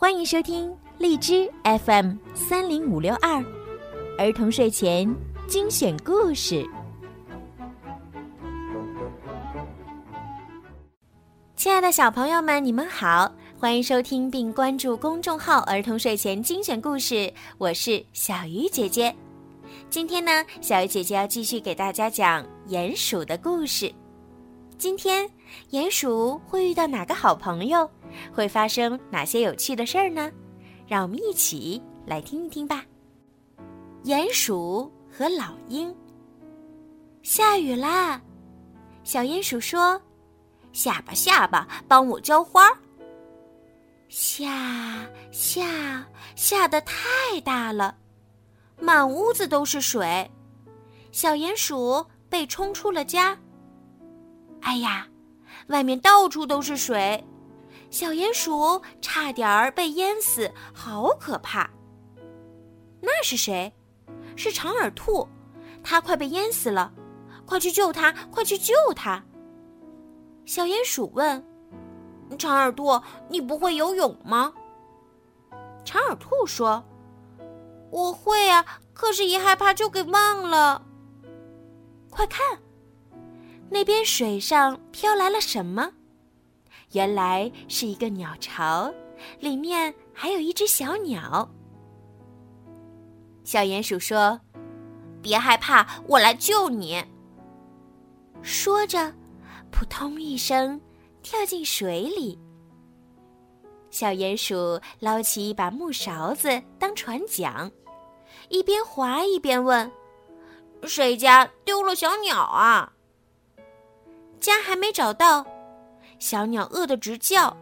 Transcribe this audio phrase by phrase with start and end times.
[0.00, 3.44] 欢迎收听荔枝 FM 三零五六二
[4.16, 5.12] 儿童睡前
[5.48, 6.64] 精选故事。
[11.56, 19.12] 亲爱的小朋友们，你们好，欢迎收听并关注公众号“儿童睡前精选故事”，我是小鱼姐姐。
[19.90, 23.92] 今天呢，小鱼姐姐要继续给大家讲鼹鼠的故事。
[24.78, 25.28] 今天，
[25.72, 27.90] 鼹鼠会遇到哪个好朋友？
[28.32, 30.30] 会发生哪些有趣的事儿呢？
[30.86, 32.84] 让我们一起来听一听吧。
[34.04, 35.94] 鼹鼠和老鹰。
[37.22, 38.20] 下雨啦，
[39.04, 40.00] 小鼹鼠说
[40.72, 42.70] ：“下吧下吧，帮我浇花。”
[44.08, 46.96] 下下下的太
[47.44, 47.94] 大了，
[48.80, 50.30] 满屋子都是水，
[51.12, 53.38] 小鼹鼠被冲出了家。
[54.62, 55.06] 哎呀，
[55.66, 57.22] 外面到处都是水，
[57.90, 61.68] 小鼹鼠差点儿被淹死，好可怕！
[63.00, 63.72] 那是谁？
[64.36, 65.26] 是长耳兔，
[65.82, 66.92] 它快被淹死了，
[67.46, 68.12] 快去救它！
[68.30, 69.24] 快去救它！
[70.44, 71.42] 小鼹鼠问
[72.38, 74.52] ：“长耳兔，你不会游泳吗？”
[75.84, 76.84] 长耳兔说
[77.90, 80.84] ：“我会啊，可是，一害怕就给忘了。”
[82.10, 82.58] 快看！
[83.70, 85.92] 那边水上飘来了什么？
[86.92, 88.92] 原来是一个鸟巢，
[89.40, 91.48] 里面还有一只小鸟。
[93.44, 94.40] 小鼹鼠说
[95.22, 97.04] ：“别害怕，我来救你。”
[98.42, 99.12] 说着，
[99.70, 100.80] 扑通一声
[101.22, 102.38] 跳进水里。
[103.90, 107.70] 小鼹鼠捞起一把木勺子当船桨，
[108.48, 109.90] 一边划一边问
[110.84, 112.92] ：“谁家丢了小鸟啊？”
[114.40, 115.44] 家还没找到，
[116.18, 117.56] 小鸟饿得直叫。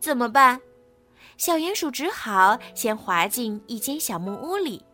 [0.00, 0.60] 怎么办？
[1.38, 4.84] 小鼹鼠只好先滑进一间小木屋里。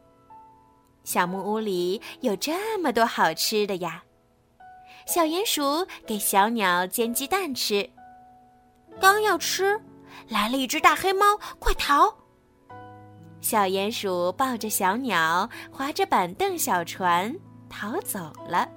[1.04, 4.02] 小木屋里有这么多好吃的呀！
[5.06, 7.88] 小鼹鼠给小鸟煎鸡蛋吃，
[9.00, 9.80] 刚要吃，
[10.28, 11.24] 来了一只大黑猫，
[11.58, 12.14] 快逃！
[13.40, 17.34] 小鼹鼠抱着小鸟，划着板凳小船
[17.70, 18.68] 逃走了。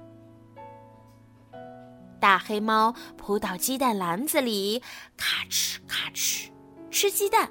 [2.22, 4.80] 大黑猫扑到鸡蛋篮子里，
[5.16, 6.46] 咔哧咔哧，
[6.88, 7.50] 吃鸡蛋。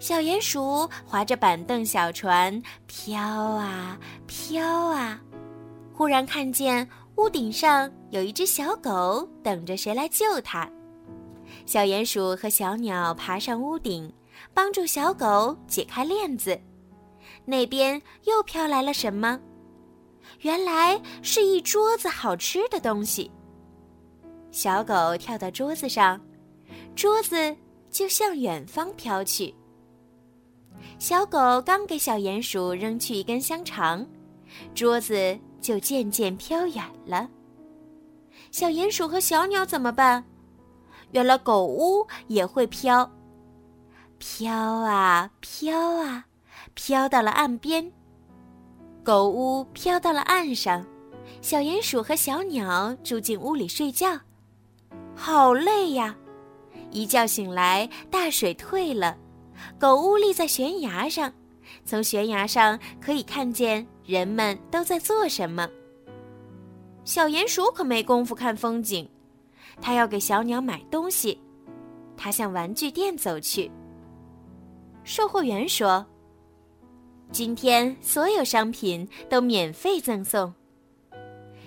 [0.00, 3.96] 小鼹鼠划着板凳小船飘啊
[4.26, 5.20] 飘啊，
[5.94, 10.68] 忽然看见屋顶上有一只小狗等着谁来救它。
[11.66, 14.12] 小鼹鼠和小鸟爬上屋顶，
[14.52, 16.60] 帮助小狗解开链子。
[17.44, 19.38] 那边又飘来了什么？
[20.40, 23.30] 原来是一桌子好吃的东西。
[24.50, 26.20] 小狗跳到桌子上，
[26.96, 27.56] 桌子
[27.90, 29.54] 就向远方飘去。
[30.98, 34.06] 小狗刚给小鼹鼠扔去一根香肠，
[34.74, 37.28] 桌子就渐渐飘远了。
[38.50, 40.24] 小鼹鼠和小鸟怎么办？
[41.12, 43.08] 原来狗屋也会飘，
[44.18, 46.24] 飘啊飘啊，
[46.74, 47.92] 飘到了岸边。
[49.02, 50.84] 狗屋飘到了岸上，
[51.40, 54.18] 小鼹鼠和小鸟住进屋里睡觉，
[55.14, 56.14] 好累呀！
[56.90, 59.16] 一觉醒来，大水退了，
[59.78, 61.32] 狗屋立在悬崖上，
[61.84, 65.66] 从悬崖上可以看见人们都在做什么。
[67.04, 69.08] 小鼹鼠可没工夫看风景，
[69.80, 71.40] 它要给小鸟买东西，
[72.18, 73.70] 它向玩具店走去。
[75.04, 76.04] 售货员说。
[77.32, 80.52] 今天所有商品都免费赠送。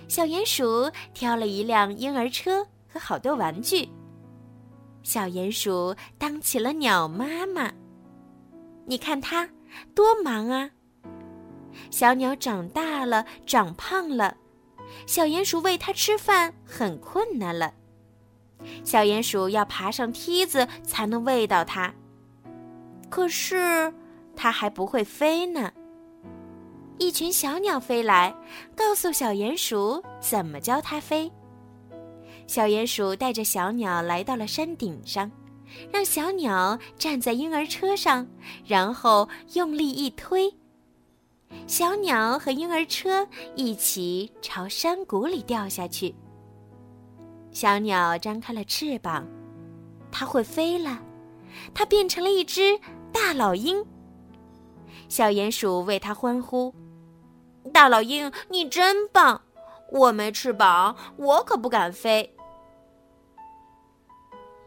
[0.09, 3.87] 小鼹鼠挑了一辆婴儿车和好多玩具。
[5.03, 7.71] 小鼹鼠当起了鸟妈妈，
[8.85, 9.49] 你看它
[9.95, 10.69] 多忙啊！
[11.89, 14.35] 小鸟长大了，长胖了，
[15.07, 17.73] 小鼹鼠喂它吃饭很困难了。
[18.83, 21.93] 小鼹鼠要爬上梯子才能喂到它，
[23.09, 23.93] 可是。
[24.35, 25.71] 它还不会飞呢。
[26.99, 28.33] 一群小鸟飞来，
[28.75, 31.31] 告诉小鼹鼠怎么教它飞。
[32.45, 35.31] 小鼹鼠带着小鸟来到了山顶上，
[35.91, 38.27] 让小鸟站在婴儿车上，
[38.65, 40.53] 然后用力一推，
[41.67, 46.13] 小鸟和婴儿车一起朝山谷里掉下去。
[47.51, 49.25] 小鸟张开了翅膀，
[50.11, 51.01] 它会飞了，
[51.73, 52.79] 它变成了一只
[53.11, 53.83] 大老鹰。
[55.09, 56.73] 小鼹鼠为它欢呼
[57.73, 59.41] ：“大老鹰，你真棒！
[59.91, 62.33] 我没翅膀，我可不敢飞。”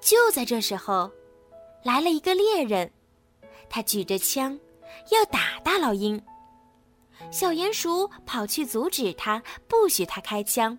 [0.01, 1.11] 就在这时候，
[1.83, 2.91] 来了一个猎人，
[3.69, 4.59] 他举着枪
[5.11, 6.21] 要打大老鹰。
[7.31, 10.79] 小鼹鼠跑去阻止他，不许他开枪。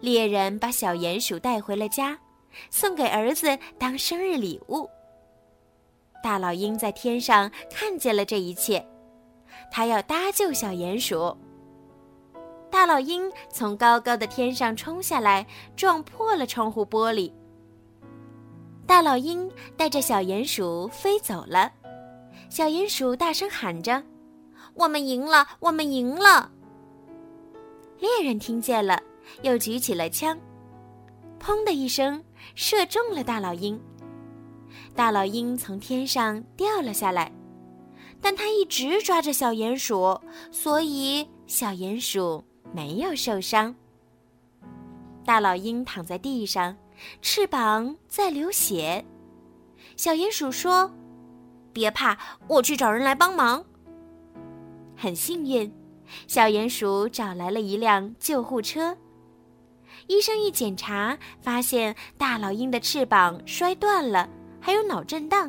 [0.00, 2.16] 猎人把小鼹鼠带回了家，
[2.70, 4.88] 送给儿子当生日礼物。
[6.26, 8.84] 大老鹰在天上看见了这一切，
[9.70, 11.36] 他要搭救小鼹鼠。
[12.68, 15.46] 大老鹰从高高的天上冲下来，
[15.76, 17.32] 撞破了窗户玻璃。
[18.88, 21.70] 大老鹰带着小鼹鼠飞走了，
[22.50, 24.02] 小鼹鼠大声喊着
[24.74, 25.46] ：“我们赢了！
[25.60, 26.50] 我们赢了！”
[28.00, 29.00] 猎人听见了，
[29.42, 30.36] 又举起了枪，
[31.38, 32.20] 砰的一声，
[32.56, 33.80] 射中了大老鹰。
[34.94, 37.30] 大老鹰从天上掉了下来，
[38.20, 40.20] 但它一直抓着小鼹鼠，
[40.50, 42.42] 所以小鼹鼠
[42.72, 43.74] 没有受伤。
[45.24, 46.76] 大老鹰躺在地上，
[47.20, 49.04] 翅膀在流血。
[49.96, 50.90] 小鼹鼠说
[51.72, 52.16] ：“别怕，
[52.48, 53.64] 我去找人来帮忙。”
[54.96, 55.72] 很幸运，
[56.26, 58.96] 小鼹鼠找来了一辆救护车。
[60.06, 64.28] 医生一检查，发现大老鹰的翅膀摔断了。
[64.66, 65.48] 还有脑震荡，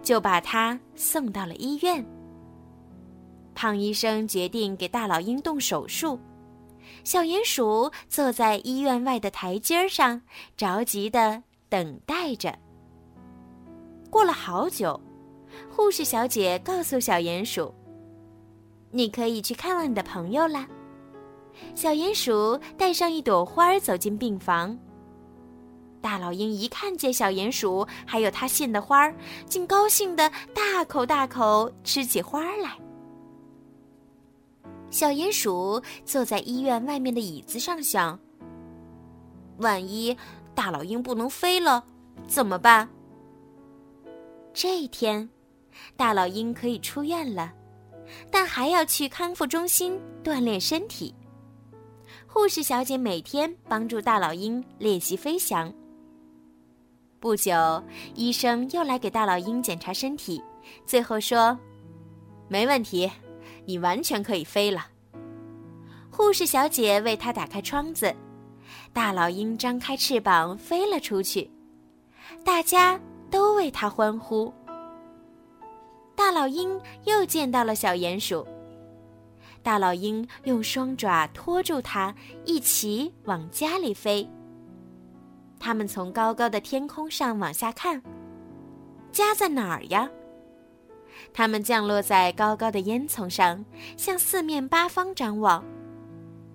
[0.00, 2.06] 就把他送到了医院。
[3.52, 6.20] 胖医生决定给大老鹰动手术。
[7.02, 10.22] 小鼹鼠坐在医院外的台阶上，
[10.56, 12.56] 着急的等待着。
[14.08, 15.00] 过了好久，
[15.68, 17.74] 护士小姐告诉小鼹鼠
[18.92, 20.64] ：“你可以去看望你的朋友啦。”
[21.74, 24.78] 小鼹鼠带上一朵花走进病房。
[26.00, 29.14] 大老鹰一看见小鼹鼠，还有它献的花儿，
[29.46, 32.76] 竟高兴的大口大口吃起花来。
[34.90, 38.18] 小鼹鼠坐在医院外面的椅子上想：
[39.58, 40.16] 万一
[40.54, 41.84] 大老鹰不能飞了，
[42.26, 42.88] 怎么办？
[44.54, 45.28] 这一天，
[45.96, 47.52] 大老鹰可以出院了，
[48.30, 51.14] 但还要去康复中心锻炼身体。
[52.26, 55.72] 护士小姐每天帮助大老鹰练习飞翔。
[57.20, 57.82] 不久，
[58.14, 60.40] 医生又来给大老鹰检查身体，
[60.86, 61.58] 最后说
[62.46, 63.10] ：“没问题，
[63.64, 64.86] 你完全可以飞了。”
[66.10, 68.14] 护士小姐为他打开窗子，
[68.92, 71.50] 大老鹰张开翅膀飞了出去，
[72.44, 73.00] 大家
[73.30, 74.52] 都为他欢呼。
[76.14, 78.46] 大老鹰又见到了小鼹鼠，
[79.62, 82.14] 大老鹰用双爪托住它，
[82.44, 84.28] 一起往家里飞。
[85.60, 88.00] 他们从高高的天空上往下看，
[89.12, 90.08] 家在哪儿呀？
[91.34, 93.62] 他们降落在高高的烟囱上，
[93.96, 95.64] 向四面八方张望，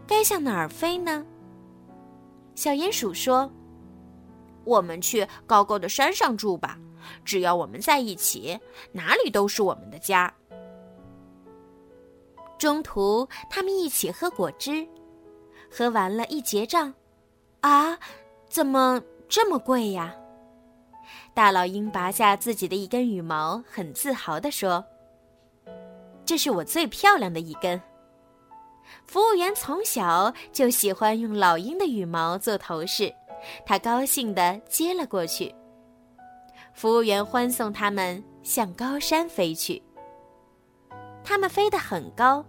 [0.07, 1.25] 该向哪儿飞呢？
[2.55, 3.51] 小鼹鼠说
[4.63, 6.79] ：“我们去高高的山上住吧，
[7.25, 8.57] 只要我们在一起，
[8.91, 10.33] 哪里都是我们的家。”
[12.57, 14.87] 中途，他们一起喝果汁，
[15.69, 16.93] 喝完了，一结账，
[17.59, 17.99] 啊！
[18.53, 20.13] 怎么这么贵呀？
[21.33, 24.85] 大老鹰拔下自己的一根羽毛，很自豪地说
[26.23, 27.81] ：“这是我最漂亮的一根。”
[29.07, 33.11] 服务员从小就喜欢用老鹰的羽毛做头饰，
[33.65, 35.51] 他高兴地接了过去。
[36.75, 39.81] 服务员欢送他们向高山飞去。
[41.23, 42.45] 他们飞得很高，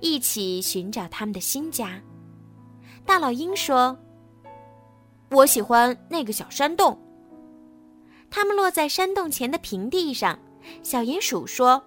[0.00, 2.00] 一起寻找他们的新家。
[3.04, 3.94] 大老鹰说。
[5.34, 6.98] 我喜欢那个小山洞。
[8.30, 10.38] 他们落在山洞前的平地上。
[10.82, 11.84] 小鼹鼠说：“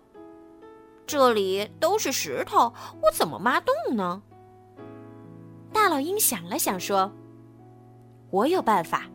[1.08, 4.22] 这里都是石头，我怎么挖洞呢？”
[5.74, 7.12] 大老鹰想了想说
[8.30, 9.06] ：“我有办法。”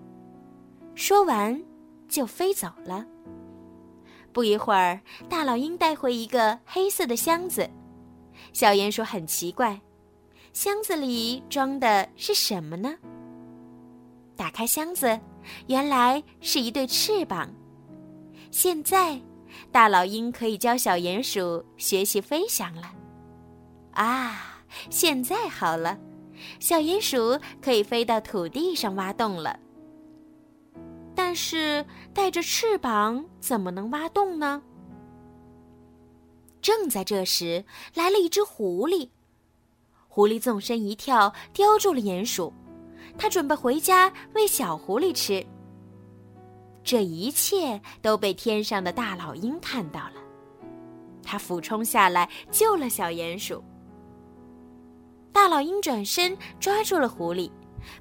[0.97, 1.63] 说完，
[2.09, 3.07] 就飞走了。
[4.33, 7.71] 不一会儿，大老鹰带回一个黑色的箱子。
[8.53, 9.81] 小鼹鼠很奇怪，
[10.53, 12.97] 箱子里装的是什么呢？
[14.37, 15.19] 打开箱子，
[15.67, 17.53] 原来是一对翅膀。
[18.51, 19.21] 现在，
[19.71, 22.93] 大老鹰可以教小鼹鼠学习飞翔了。
[23.93, 25.99] 啊，现在好了，
[26.59, 29.59] 小鼹鼠可以飞到土地上挖洞了。
[31.15, 31.85] 但是，
[32.15, 34.63] 带着翅膀怎么能挖洞呢？
[36.61, 39.09] 正在这时，来了一只狐狸。
[40.09, 42.53] 狐狸纵身一跳，叼住了鼹鼠。
[43.17, 45.45] 他准备回家喂小狐狸吃。
[46.85, 50.15] 这一切都被天上的大老鹰看到了，
[51.23, 53.63] 他俯冲下来救了小鼹鼠。
[55.33, 57.49] 大老鹰转身抓住了狐狸，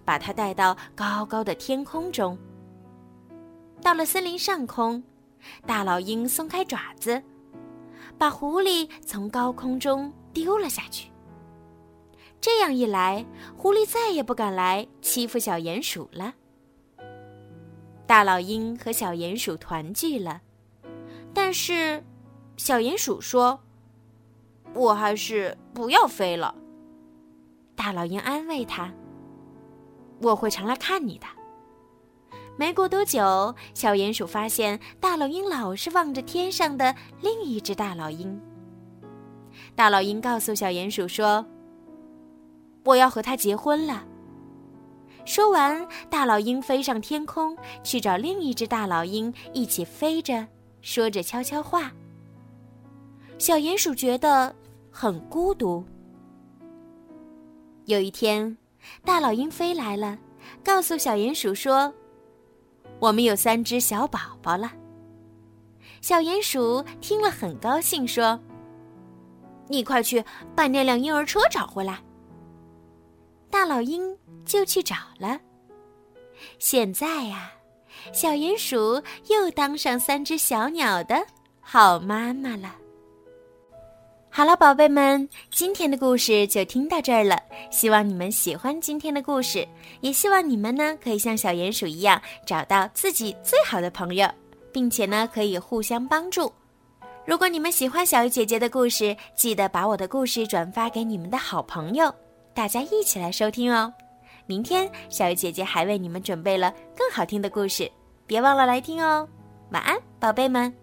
[0.03, 2.35] 把它带到高高的天空中。
[3.81, 5.01] 到了森林上空，
[5.67, 7.21] 大老鹰松开爪子，
[8.17, 11.10] 把狐狸从高空中丢了下去。
[12.41, 13.24] 这样一来，
[13.55, 16.33] 狐狸再也不敢来欺负小鼹鼠了。
[18.07, 20.41] 大老鹰和小鼹鼠团聚了，
[21.33, 22.03] 但是，
[22.57, 23.60] 小鼹鼠说
[24.74, 26.55] ：“我还是不要飞了。”
[27.75, 28.91] 大老鹰安慰他
[30.21, 31.27] ：“我会常来看你的。”
[32.57, 38.41] 没过多久，小鼹鼠发现大老鹰老是望着天上的另一只大老鹰。
[39.75, 41.45] 大老鹰告诉小鼹鼠说
[42.83, 44.05] ：“我要和他结婚了。”
[45.23, 50.47] 说完，大老鹰飞上天空，去找另一只大老鹰一起飞着，
[50.81, 51.91] 说着悄悄话。
[53.38, 54.53] 小鼹鼠觉得
[54.91, 55.83] 很孤独。
[57.85, 58.57] 有一天，
[59.05, 60.17] 大老鹰飞来了，
[60.63, 61.93] 告诉小鼹鼠说
[63.00, 64.71] ：“我们有三只小宝宝了。”
[66.01, 68.39] 小鼹鼠听了很高兴，说
[69.69, 70.23] ：“你快去
[70.55, 72.00] 把那辆婴儿车找回来。”
[73.51, 75.39] 大老鹰就去找了。
[76.58, 77.51] 现在呀，
[78.12, 81.24] 小鼹鼠又当上三只小鸟的
[81.60, 82.75] 好妈妈了。
[84.34, 87.38] 好了，宝贝们，今天的故事就听到这儿了。
[87.70, 89.67] 希望你们喜欢今天的故事，
[90.00, 94.27] 也希望你们呢可以像小鼹鼠一样找到自己最好的朋友，
[94.72, 96.51] 并且呢可以互相帮助。
[97.25, 102.12] 如果你们喜欢小鱼姐姐的故事，记得把我的故事转发给你们的好朋友。
[102.53, 103.93] 大家一起来收听哦！
[104.46, 107.89] 明天小鱼姐姐还为你们准备了更好听的故事，
[108.27, 109.27] 别忘了来听哦！
[109.72, 110.80] 晚安，宝贝们。